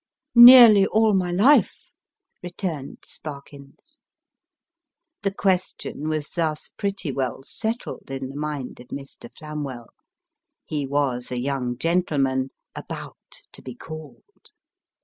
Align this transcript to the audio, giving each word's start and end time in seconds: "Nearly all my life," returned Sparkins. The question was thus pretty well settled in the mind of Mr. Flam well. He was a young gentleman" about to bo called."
"Nearly 0.33 0.87
all 0.87 1.13
my 1.13 1.29
life," 1.29 1.91
returned 2.41 3.05
Sparkins. 3.05 3.99
The 5.21 5.31
question 5.31 6.09
was 6.09 6.29
thus 6.31 6.69
pretty 6.69 7.11
well 7.11 7.43
settled 7.43 8.09
in 8.09 8.29
the 8.29 8.35
mind 8.35 8.79
of 8.79 8.87
Mr. 8.87 9.29
Flam 9.37 9.63
well. 9.63 9.91
He 10.65 10.87
was 10.87 11.31
a 11.31 11.37
young 11.37 11.77
gentleman" 11.77 12.49
about 12.75 13.43
to 13.51 13.61
bo 13.61 13.75
called." 13.75 14.49